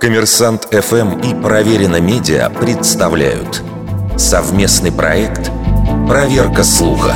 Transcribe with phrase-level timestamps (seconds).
[0.00, 3.62] Коммерсант ФМ и Проверено Медиа представляют
[4.16, 5.50] совместный проект
[6.08, 7.14] «Проверка слуха».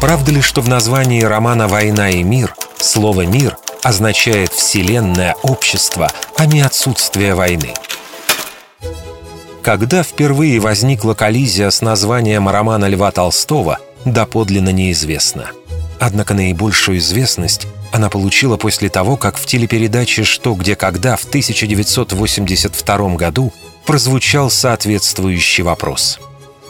[0.00, 6.46] Правда ли, что в названии романа «Война и мир» слово «мир» означает «вселенное общество», а
[6.46, 7.72] не «отсутствие войны»?
[9.62, 15.46] Когда впервые возникла коллизия с названием романа Льва Толстого, доподлинно неизвестно.
[15.98, 23.14] Однако наибольшую известность она получила после того, как в телепередаче «Что, где, когда» в 1982
[23.14, 23.52] году
[23.86, 26.18] прозвучал соответствующий вопрос.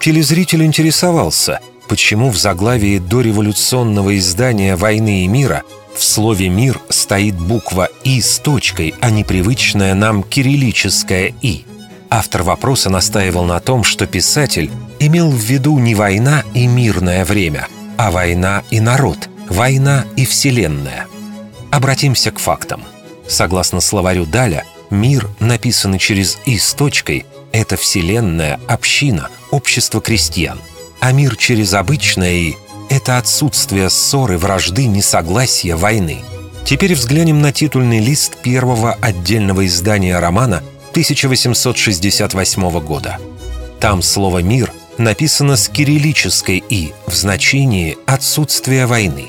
[0.00, 5.62] Телезритель интересовался, почему в заглавии дореволюционного издания «Войны и мира»
[5.96, 11.64] в слове «мир» стоит буква «и» с точкой, а не привычная нам кириллическая «и».
[12.10, 17.68] Автор вопроса настаивал на том, что писатель имел в виду не война и мирное время,
[17.96, 21.06] а война и народ, война и вселенная.
[21.72, 22.84] Обратимся к фактам.
[23.26, 30.60] Согласно словарю Даля, мир, написанный через «и» с точкой, это вселенная, община, общество крестьян.
[31.00, 32.56] А мир через обычное «и»—
[32.90, 36.18] это отсутствие ссоры, вражды, несогласия, войны.
[36.66, 43.18] Теперь взглянем на титульный лист первого отдельного издания романа 1868 года.
[43.80, 49.28] Там слово «мир» написано с кириллической «и» в значении «отсутствие войны».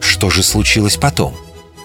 [0.00, 1.36] Что же случилось потом?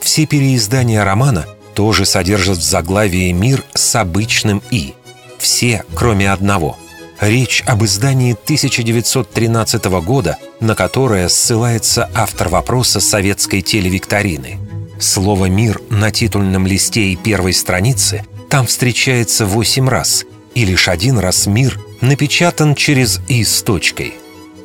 [0.10, 4.96] Все переиздания романа тоже содержат в заглавии «Мир» с обычным «и».
[5.38, 6.80] Все, кроме одного.
[7.20, 14.58] Речь об издании 1913 года, на которое ссылается автор вопроса советской телевикторины.
[15.00, 21.20] Слово «мир» на титульном листе и первой странице там встречается восемь раз, и лишь один
[21.20, 24.16] раз «мир» напечатан через «и» с точкой.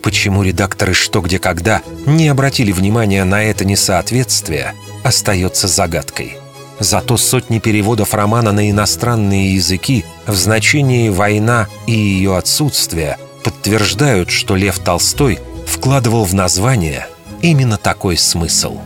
[0.02, 4.72] Почему редакторы «Что, где, когда» не обратили внимания на это несоответствие–
[5.04, 6.38] остается загадкой.
[6.80, 14.56] Зато сотни переводов романа на иностранные языки в значении «война» и ее отсутствие подтверждают, что
[14.56, 17.06] Лев Толстой вкладывал в название
[17.42, 18.78] именно такой смысл.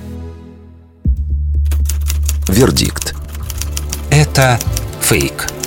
[2.46, 3.14] Вердикт.
[4.10, 4.58] Это
[5.00, 5.57] фейк.